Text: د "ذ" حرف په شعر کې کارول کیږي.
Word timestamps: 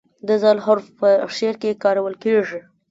د 0.27 0.29
"ذ" 0.43 0.45
حرف 0.65 0.85
په 0.99 1.07
شعر 1.37 1.55
کې 1.61 1.79
کارول 1.83 2.15
کیږي. 2.23 2.59